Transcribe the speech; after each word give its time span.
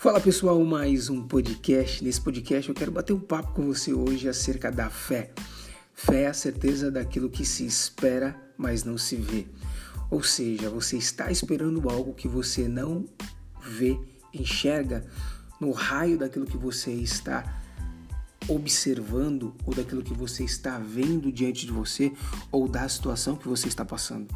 Fala 0.00 0.20
pessoal, 0.20 0.64
mais 0.64 1.10
um 1.10 1.26
podcast. 1.26 2.04
Nesse 2.04 2.20
podcast 2.20 2.68
eu 2.68 2.74
quero 2.74 2.92
bater 2.92 3.12
um 3.12 3.18
papo 3.18 3.50
com 3.52 3.66
você 3.66 3.92
hoje 3.92 4.28
acerca 4.28 4.70
da 4.70 4.88
fé. 4.88 5.32
Fé 5.92 6.22
é 6.22 6.26
a 6.28 6.32
certeza 6.32 6.88
daquilo 6.88 7.28
que 7.28 7.44
se 7.44 7.66
espera, 7.66 8.40
mas 8.56 8.84
não 8.84 8.96
se 8.96 9.16
vê. 9.16 9.48
Ou 10.08 10.22
seja, 10.22 10.70
você 10.70 10.96
está 10.96 11.32
esperando 11.32 11.90
algo 11.90 12.14
que 12.14 12.28
você 12.28 12.68
não 12.68 13.06
vê, 13.60 13.98
enxerga 14.32 15.04
no 15.60 15.72
raio 15.72 16.16
daquilo 16.16 16.46
que 16.46 16.56
você 16.56 16.92
está 16.92 17.60
observando 18.46 19.52
ou 19.66 19.74
daquilo 19.74 20.04
que 20.04 20.14
você 20.14 20.44
está 20.44 20.78
vendo 20.78 21.32
diante 21.32 21.66
de 21.66 21.72
você 21.72 22.12
ou 22.52 22.68
da 22.68 22.88
situação 22.88 23.34
que 23.34 23.48
você 23.48 23.66
está 23.66 23.84
passando. 23.84 24.32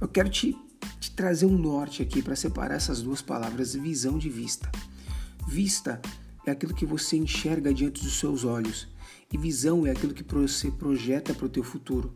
Eu 0.00 0.08
quero 0.08 0.30
te 0.30 0.56
te 1.00 1.10
trazer 1.12 1.46
um 1.46 1.56
norte 1.56 2.02
aqui 2.02 2.22
para 2.22 2.36
separar 2.36 2.74
essas 2.74 3.02
duas 3.02 3.22
palavras, 3.22 3.74
visão 3.74 4.18
de 4.18 4.28
vista. 4.28 4.70
Vista 5.46 6.00
é 6.46 6.50
aquilo 6.50 6.74
que 6.74 6.86
você 6.86 7.16
enxerga 7.16 7.72
diante 7.72 8.02
dos 8.02 8.18
seus 8.18 8.44
olhos 8.44 8.88
e 9.32 9.36
visão 9.36 9.86
é 9.86 9.90
aquilo 9.90 10.14
que 10.14 10.22
você 10.22 10.70
projeta 10.70 11.34
para 11.34 11.46
o 11.46 11.48
teu 11.48 11.64
futuro. 11.64 12.14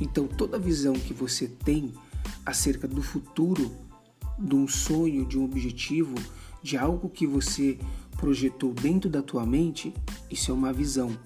Então, 0.00 0.26
toda 0.26 0.58
visão 0.58 0.92
que 0.94 1.14
você 1.14 1.46
tem 1.46 1.92
acerca 2.44 2.88
do 2.88 3.02
futuro, 3.02 3.72
de 4.38 4.54
um 4.54 4.66
sonho, 4.66 5.24
de 5.24 5.38
um 5.38 5.44
objetivo, 5.44 6.14
de 6.62 6.76
algo 6.76 7.08
que 7.08 7.26
você 7.26 7.78
projetou 8.16 8.72
dentro 8.72 9.08
da 9.08 9.22
tua 9.22 9.46
mente, 9.46 9.94
isso 10.30 10.50
é 10.50 10.54
uma 10.54 10.72
visão. 10.72 11.16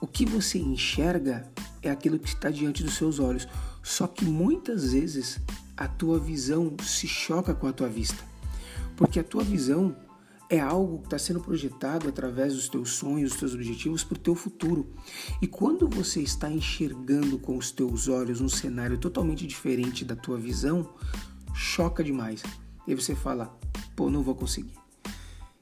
O 0.00 0.06
que 0.06 0.24
você 0.24 0.58
enxerga 0.58 1.50
é 1.82 1.90
aquilo 1.90 2.18
que 2.18 2.28
está 2.28 2.50
diante 2.50 2.82
dos 2.82 2.94
seus 2.94 3.18
olhos. 3.18 3.46
Só 3.82 4.06
que 4.06 4.24
muitas 4.24 4.92
vezes 4.92 5.40
a 5.76 5.88
tua 5.88 6.18
visão 6.18 6.76
se 6.82 7.08
choca 7.08 7.54
com 7.54 7.66
a 7.66 7.72
tua 7.72 7.88
vista, 7.88 8.22
porque 8.96 9.18
a 9.18 9.24
tua 9.24 9.42
visão 9.42 9.96
é 10.48 10.60
algo 10.60 10.98
que 10.98 11.06
está 11.06 11.18
sendo 11.18 11.40
projetado 11.40 12.08
através 12.08 12.54
dos 12.54 12.68
teus 12.68 12.90
sonhos, 12.90 13.30
dos 13.30 13.40
teus 13.40 13.54
objetivos 13.54 14.04
para 14.04 14.16
o 14.16 14.20
teu 14.20 14.34
futuro. 14.34 14.86
E 15.40 15.46
quando 15.46 15.88
você 15.88 16.20
está 16.20 16.50
enxergando 16.50 17.38
com 17.38 17.56
os 17.56 17.70
teus 17.70 18.06
olhos 18.06 18.40
um 18.42 18.50
cenário 18.50 18.98
totalmente 18.98 19.46
diferente 19.46 20.04
da 20.04 20.14
tua 20.14 20.36
visão, 20.36 20.92
choca 21.54 22.04
demais. 22.04 22.42
E 22.86 22.94
você 22.94 23.14
fala, 23.14 23.58
pô, 23.96 24.10
não 24.10 24.22
vou 24.22 24.34
conseguir. 24.34 24.74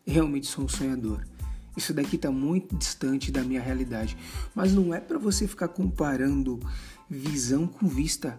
Realmente 0.05 0.49
sou 0.49 0.65
um 0.65 0.69
sonhador. 0.69 1.25
Isso 1.81 1.95
daqui 1.95 2.17
está 2.17 2.31
muito 2.31 2.77
distante 2.77 3.33
da 3.33 3.43
minha 3.43 3.61
realidade. 3.61 4.15
Mas 4.55 4.75
não 4.75 4.93
é 4.93 5.01
para 5.01 5.19
você 5.19 5.49
ficar 5.49 5.69
comparando 5.69 6.61
visão 7.09 7.67
com 7.67 7.89
vista. 7.89 8.39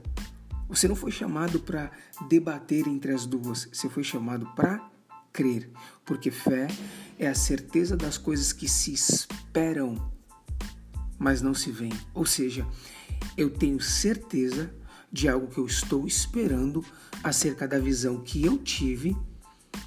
Você 0.69 0.87
não 0.87 0.95
foi 0.95 1.09
chamado 1.09 1.59
para 1.59 1.91
debater 2.29 2.87
entre 2.87 3.11
as 3.11 3.25
duas, 3.25 3.67
você 3.73 3.89
foi 3.89 4.03
chamado 4.03 4.45
para 4.55 4.87
crer, 5.33 5.71
porque 6.05 6.29
fé 6.29 6.67
é 7.17 7.27
a 7.27 7.33
certeza 7.33 7.97
das 7.97 8.15
coisas 8.15 8.53
que 8.53 8.69
se 8.69 8.93
esperam, 8.93 10.11
mas 11.17 11.41
não 11.41 11.55
se 11.55 11.71
veem. 11.71 11.91
Ou 12.13 12.27
seja, 12.27 12.63
eu 13.35 13.49
tenho 13.49 13.81
certeza 13.81 14.71
de 15.11 15.27
algo 15.27 15.47
que 15.47 15.57
eu 15.57 15.65
estou 15.65 16.05
esperando 16.05 16.85
acerca 17.23 17.67
da 17.67 17.79
visão 17.79 18.21
que 18.21 18.45
eu 18.45 18.59
tive, 18.59 19.17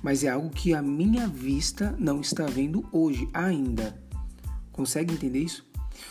mas 0.04 0.22
é 0.22 0.28
algo 0.28 0.50
que 0.50 0.74
a 0.74 0.82
minha 0.82 1.26
vista 1.26 1.96
não 1.98 2.20
está 2.20 2.44
vendo 2.44 2.86
hoje 2.92 3.26
ainda. 3.32 3.98
Consegue 4.70 5.14
entender 5.14 5.38
isso? 5.38 5.66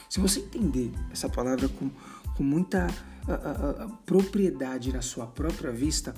Se 0.09 0.19
você 0.19 0.39
entender 0.39 0.91
essa 1.11 1.29
palavra 1.29 1.69
com, 1.69 1.91
com 2.35 2.41
muita 2.41 2.87
uh, 2.87 3.85
uh, 3.85 3.97
propriedade 4.03 4.91
na 4.91 5.03
sua 5.03 5.27
própria 5.27 5.71
vista, 5.71 6.11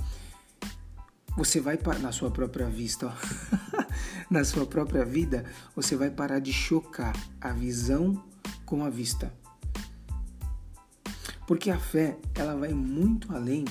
você 1.36 1.60
vai 1.60 1.78
na 2.02 2.14
sua 2.14 2.32
própria 2.32 2.70
vista, 2.70 3.14
na 4.32 4.46
sua 4.46 4.66
própria 4.66 5.04
vida, 5.04 5.44
você 5.76 5.98
vai 5.98 6.10
parar 6.10 6.40
de 6.40 6.54
chocar 6.54 7.14
a 7.42 7.52
visão 7.52 8.24
com 8.66 8.86
a 8.86 8.90
vista. 8.90 9.34
Porque 11.46 11.70
a 11.70 11.78
fé, 11.78 12.18
ela 12.36 12.56
vai 12.56 12.74
muito 12.74 13.36
além 13.36 13.66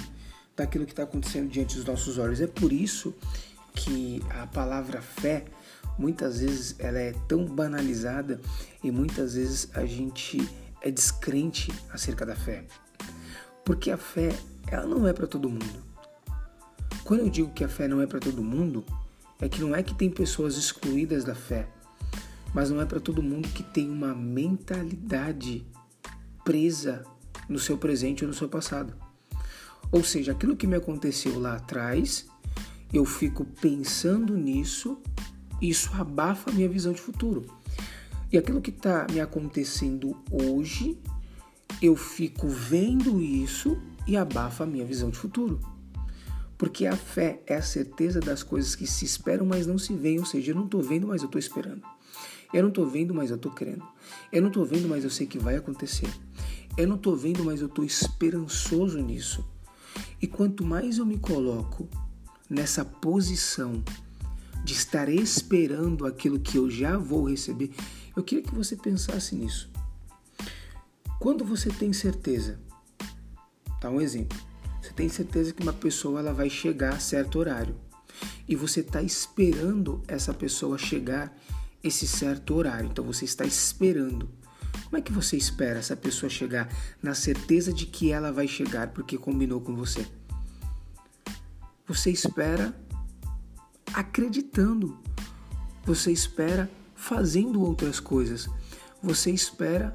daquilo 0.55 0.85
que 0.85 0.93
está 0.93 1.05
acontecendo 1.05 1.49
diante 1.49 1.75
dos 1.77 1.87
nossos 1.87 2.19
olhos. 2.19 2.43
É 2.43 2.47
por 2.47 2.71
isso 2.71 3.15
que 3.75 4.23
a 4.31 4.47
palavra 4.47 5.03
fé, 5.03 5.45
muitas 5.99 6.41
vezes, 6.41 6.77
ela 6.79 6.99
é 6.99 7.13
tão 7.29 7.45
banalizada 7.45 8.41
e 8.83 8.91
muitas 8.91 9.35
vezes 9.35 9.69
a 9.75 9.85
gente 9.85 10.49
é 10.81 10.91
descrente 10.91 11.73
acerca 11.93 12.25
da 12.25 12.37
fé. 12.37 12.65
Porque 13.65 13.91
a 13.91 13.97
fé, 13.97 14.35
ela 14.69 14.87
não 14.87 15.07
é 15.07 15.13
para 15.13 15.27
todo 15.27 15.49
mundo. 15.49 15.83
Quando 17.03 17.21
eu 17.21 17.31
digo 17.31 17.53
que 17.53 17.65
a 17.65 17.69
fé 17.69 17.87
não 17.89 18.01
é 18.01 18.07
para 18.07 18.21
todo 18.21 18.43
mundo, 18.43 18.85
é 19.41 19.49
que 19.49 19.61
não 19.61 19.75
é 19.75 19.83
que 19.83 19.95
tem 19.95 20.09
pessoas 20.09 20.57
excluídas 20.57 21.25
da 21.25 21.35
fé, 21.35 21.69
mas 22.55 22.71
não 22.71 22.81
é 22.81 22.87
para 22.87 23.01
todo 23.01 23.23
mundo 23.23 23.49
que 23.49 23.63
tem 23.63 23.91
uma 23.91 24.15
mentalidade 24.15 25.67
presa 26.45 27.05
no 27.49 27.59
seu 27.59 27.77
presente 27.77 28.25
ou 28.25 28.29
no 28.29 28.35
seu 28.35 28.49
passado. 28.49 28.95
Ou 29.91 30.03
seja, 30.03 30.33
aquilo 30.33 30.57
que 30.57 30.67
me 30.67 30.77
aconteceu 30.77 31.39
lá 31.39 31.57
atrás, 31.57 32.27
eu 32.95 33.05
fico 33.05 33.45
pensando 33.61 34.37
nisso, 34.37 34.97
isso 35.61 35.91
abafa 35.95 36.51
a 36.51 36.53
minha 36.53 36.69
visão 36.69 36.93
de 36.93 37.01
futuro. 37.01 37.45
E 38.33 38.39
aquilo 38.39 38.61
que 38.61 38.71
está 38.71 39.05
me 39.11 39.21
acontecendo 39.21 40.17
hoje, 40.31 40.97
eu 41.83 41.97
fico 41.97 42.47
vendo 42.47 43.21
isso 43.21 43.77
e 44.07 44.17
abafa 44.17 44.63
a 44.63 44.67
minha 44.67 44.85
visão 44.85 45.11
de 45.11 45.19
futuro. 45.19 45.61
Porque 46.57 46.87
a 46.87 46.97
fé 46.97 47.43
é 47.49 47.57
a 47.57 47.63
certeza 47.63 48.21
das 48.21 48.45
coisas 48.45 48.77
que 48.77 48.87
se 48.87 49.05
esperam, 49.05 49.45
mas 49.45 49.67
não 49.67 49.77
se 49.77 49.93
veem. 49.93 50.21
Ou 50.21 50.25
seja, 50.25 50.53
eu 50.53 50.55
não 50.55 50.67
estou 50.67 50.81
vendo, 50.81 51.09
mas 51.09 51.21
eu 51.21 51.27
estou 51.27 51.39
esperando. 51.39 51.83
Eu 52.53 52.63
não 52.63 52.69
estou 52.69 52.87
vendo, 52.87 53.13
mas 53.13 53.31
eu 53.31 53.37
estou 53.37 53.51
crendo. 53.51 53.85
Eu 54.31 54.41
não 54.41 54.49
estou 54.49 54.65
vendo, 54.65 54.89
mas 54.89 55.03
eu 55.03 55.11
sei 55.11 55.27
que 55.27 55.37
vai 55.39 55.57
acontecer. 55.57 56.09
Eu 56.79 56.87
não 56.87 56.95
estou 56.95 57.17
vendo, 57.17 57.43
mas 57.43 57.61
eu 57.61 57.67
estou 57.67 57.85
esperançoso 57.85 59.01
nisso. 59.01 59.45
E 60.23 60.29
quanto 60.29 60.65
mais 60.65 60.99
eu 60.99 61.05
me 61.05 61.19
coloco 61.19 61.89
nessa 62.49 62.85
posição 62.85 63.83
de 64.65 64.73
estar 64.73 65.09
esperando 65.09 66.07
aquilo 66.07 66.41
que 66.41 66.57
eu 66.57 66.71
já 66.71 66.97
vou 66.97 67.29
receber, 67.29 67.71
eu 68.17 68.23
queria 68.23 68.45
que 68.45 68.55
você 68.55 68.77
pensasse 68.77 69.35
nisso. 69.35 69.71
Quando 71.21 71.45
você 71.45 71.71
tem 71.71 71.93
certeza, 71.93 72.59
tá 73.81 73.91
um 73.91 74.01
exemplo. 74.01 74.39
Você 74.81 74.93
tem 74.93 75.09
certeza 75.09 75.53
que 75.53 75.63
uma 75.63 75.73
pessoa 75.73 76.21
ela 76.21 76.33
vai 76.33 76.51
chegar 76.51 76.95
a 76.95 76.99
certo 76.99 77.39
horário 77.39 77.75
e 78.49 78.55
você 78.55 78.81
está 78.81 79.03
esperando 79.03 80.03
essa 80.07 80.33
pessoa 80.35 80.79
chegar 80.79 81.35
esse 81.83 82.07
certo 82.07 82.55
horário. 82.55 82.89
Então 82.91 83.05
você 83.05 83.25
está 83.25 83.45
esperando. 83.45 84.29
Como 84.85 84.97
é 84.97 85.01
que 85.01 85.13
você 85.13 85.37
espera 85.37 85.79
essa 85.79 85.97
pessoa 85.97 86.31
chegar 86.31 86.69
na 87.03 87.15
certeza 87.15 87.73
de 87.73 87.87
que 87.87 88.13
ela 88.13 88.33
vai 88.33 88.49
chegar 88.49 88.89
porque 88.89 89.17
combinou 89.17 89.61
com 89.61 89.75
você? 89.75 90.07
Você 91.87 92.11
espera 92.11 92.75
acreditando. 93.93 94.99
Você 95.85 96.11
espera 96.11 96.71
fazendo 96.95 97.63
outras 97.63 98.01
coisas. 98.01 98.49
Você 99.03 99.31
espera 99.31 99.95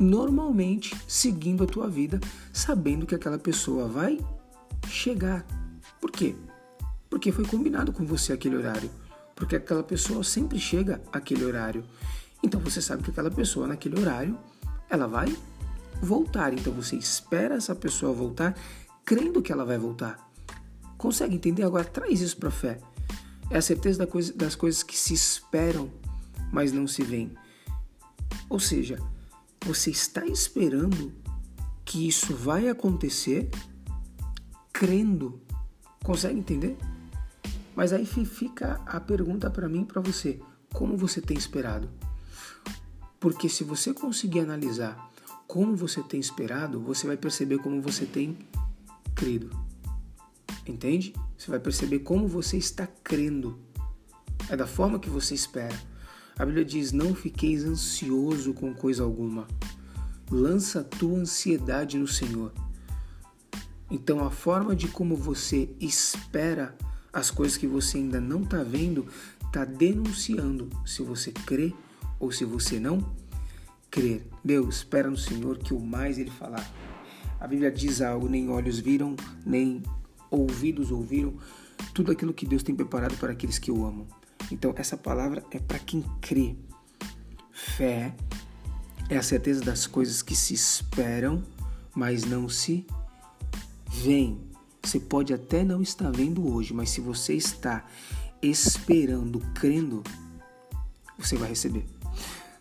normalmente 0.00 0.94
seguindo 1.06 1.62
a 1.62 1.66
tua 1.66 1.88
vida, 1.88 2.18
sabendo 2.52 3.06
que 3.06 3.14
aquela 3.14 3.38
pessoa 3.38 3.86
vai 3.86 4.18
chegar. 4.88 5.46
Por 6.00 6.10
quê? 6.10 6.34
Porque 7.08 7.30
foi 7.30 7.46
combinado 7.46 7.92
com 7.92 8.04
você 8.04 8.32
aquele 8.32 8.56
horário. 8.56 8.90
Porque 9.36 9.54
aquela 9.54 9.84
pessoa 9.84 10.24
sempre 10.24 10.58
chega 10.58 11.00
aquele 11.12 11.44
horário. 11.44 11.84
Então 12.42 12.60
você 12.60 12.82
sabe 12.82 13.04
que 13.04 13.10
aquela 13.10 13.30
pessoa 13.30 13.68
naquele 13.68 14.00
horário, 14.00 14.36
ela 14.90 15.06
vai 15.06 15.34
voltar. 16.02 16.52
Então 16.52 16.72
você 16.72 16.96
espera 16.96 17.54
essa 17.54 17.74
pessoa 17.74 18.12
voltar, 18.12 18.56
crendo 19.04 19.40
que 19.40 19.52
ela 19.52 19.64
vai 19.64 19.78
voltar. 19.78 20.26
Consegue 21.06 21.36
entender? 21.36 21.62
Agora 21.62 21.84
traz 21.84 22.20
isso 22.20 22.36
para 22.36 22.48
a 22.48 22.50
fé. 22.50 22.80
É 23.48 23.58
a 23.58 23.62
certeza 23.62 24.04
das 24.34 24.56
coisas 24.56 24.82
que 24.82 24.98
se 24.98 25.14
esperam 25.14 25.88
mas 26.50 26.72
não 26.72 26.84
se 26.84 27.04
vê. 27.04 27.28
Ou 28.48 28.58
seja, 28.58 28.98
você 29.64 29.88
está 29.88 30.26
esperando 30.26 31.12
que 31.84 32.08
isso 32.08 32.34
vai 32.34 32.68
acontecer 32.68 33.48
crendo. 34.72 35.40
Consegue 36.02 36.40
entender? 36.40 36.76
Mas 37.76 37.92
aí 37.92 38.04
fica 38.04 38.80
a 38.84 38.98
pergunta 38.98 39.48
para 39.48 39.68
mim 39.68 39.82
e 39.82 39.84
para 39.84 40.00
você: 40.00 40.40
como 40.74 40.96
você 40.96 41.20
tem 41.20 41.38
esperado? 41.38 41.88
Porque 43.20 43.48
se 43.48 43.62
você 43.62 43.94
conseguir 43.94 44.40
analisar 44.40 45.08
como 45.46 45.76
você 45.76 46.02
tem 46.02 46.18
esperado, 46.18 46.80
você 46.80 47.06
vai 47.06 47.16
perceber 47.16 47.58
como 47.58 47.80
você 47.80 48.04
tem 48.06 48.36
crido. 49.14 49.66
Entende? 50.66 51.14
Você 51.36 51.50
vai 51.50 51.60
perceber 51.60 52.00
como 52.00 52.26
você 52.26 52.56
está 52.56 52.86
crendo. 52.86 53.58
É 54.48 54.56
da 54.56 54.66
forma 54.66 54.98
que 54.98 55.08
você 55.08 55.34
espera. 55.34 55.76
A 56.38 56.44
Bíblia 56.44 56.64
diz: 56.64 56.92
Não 56.92 57.14
fiqueis 57.14 57.64
ansioso 57.64 58.52
com 58.52 58.74
coisa 58.74 59.02
alguma, 59.02 59.46
lança 60.30 60.80
a 60.80 60.84
tua 60.84 61.18
ansiedade 61.18 61.96
no 61.96 62.06
Senhor. 62.06 62.52
Então, 63.90 64.24
a 64.24 64.30
forma 64.30 64.74
de 64.74 64.88
como 64.88 65.16
você 65.16 65.70
espera 65.80 66.76
as 67.12 67.30
coisas 67.30 67.56
que 67.56 67.66
você 67.66 67.98
ainda 67.98 68.20
não 68.20 68.42
está 68.42 68.62
vendo, 68.62 69.06
está 69.46 69.64
denunciando 69.64 70.68
se 70.84 71.02
você 71.02 71.32
crê 71.32 71.72
ou 72.18 72.30
se 72.30 72.44
você 72.44 72.78
não 72.80 73.14
crer. 73.90 74.26
Deus, 74.44 74.76
espera 74.76 75.08
no 75.08 75.16
Senhor 75.16 75.58
que 75.58 75.72
o 75.72 75.80
mais 75.80 76.18
Ele 76.18 76.30
falar. 76.30 76.68
A 77.40 77.46
Bíblia 77.46 77.70
diz 77.70 78.02
algo, 78.02 78.28
nem 78.28 78.50
olhos 78.50 78.78
viram, 78.78 79.16
nem 79.44 79.82
ouvidos 80.36 80.90
ouviram, 80.90 81.34
tudo 81.94 82.12
aquilo 82.12 82.32
que 82.32 82.46
Deus 82.46 82.62
tem 82.62 82.74
preparado 82.74 83.16
para 83.16 83.32
aqueles 83.32 83.58
que 83.58 83.70
o 83.70 83.84
amam. 83.84 84.06
Então, 84.50 84.72
essa 84.76 84.96
palavra 84.96 85.44
é 85.50 85.58
para 85.58 85.78
quem 85.78 86.02
crê. 86.20 86.56
Fé 87.50 88.14
é 89.08 89.16
a 89.16 89.22
certeza 89.22 89.60
das 89.60 89.86
coisas 89.86 90.22
que 90.22 90.34
se 90.34 90.54
esperam, 90.54 91.42
mas 91.94 92.24
não 92.24 92.48
se 92.48 92.86
veem. 93.88 94.40
Você 94.82 95.00
pode 95.00 95.34
até 95.34 95.64
não 95.64 95.82
estar 95.82 96.10
vendo 96.10 96.46
hoje, 96.52 96.72
mas 96.72 96.90
se 96.90 97.00
você 97.00 97.34
está 97.34 97.84
esperando, 98.42 99.40
crendo, 99.54 100.02
você 101.18 101.36
vai 101.36 101.48
receber. 101.48 101.84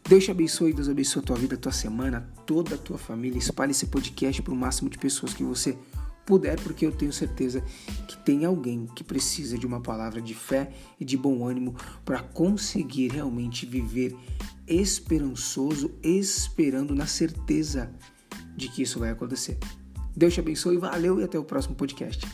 Deus 0.08 0.24
te 0.24 0.32
abençoe, 0.32 0.74
Deus 0.74 0.88
abençoe 0.88 1.22
a 1.22 1.26
tua 1.26 1.36
vida, 1.36 1.56
a 1.56 1.58
tua 1.58 1.72
semana, 1.72 2.30
toda 2.46 2.76
a 2.76 2.78
tua 2.78 2.98
família. 2.98 3.40
Espalhe 3.40 3.72
esse 3.72 3.88
podcast 3.88 4.42
para 4.42 4.54
o 4.54 4.56
máximo 4.56 4.90
de 4.90 4.98
pessoas 4.98 5.34
que 5.34 5.44
você 5.44 5.78
puder, 6.26 6.60
porque 6.62 6.86
eu 6.86 6.92
tenho 6.92 7.14
certeza 7.14 7.64
que 8.08 8.18
tem 8.18 8.46
alguém 8.46 8.88
que 8.96 9.04
precisa 9.04 9.58
de 9.58 9.66
uma 9.66 9.82
palavra 9.82 10.22
de 10.22 10.34
fé 10.34 10.72
e 11.00 11.06
de 11.06 11.16
bom 11.16 11.48
ânimo 11.48 11.76
para 12.04 12.22
conseguir 12.22 13.12
realmente 13.12 13.66
viver 13.66 14.16
esperançoso, 14.68 15.92
esperando 16.04 16.96
na 16.96 17.06
certeza 17.06 17.92
de 18.56 18.68
que 18.70 18.82
isso 18.82 19.00
vai 19.00 19.12
acontecer. 19.12 19.58
Deus 20.16 20.34
te 20.34 20.40
abençoe, 20.40 20.78
valeu 20.78 21.20
e 21.20 21.24
até 21.24 21.38
o 21.38 21.44
próximo 21.44 21.76
podcast. 21.76 22.26